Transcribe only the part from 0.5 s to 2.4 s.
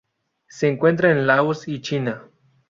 encuentra en Laos y China.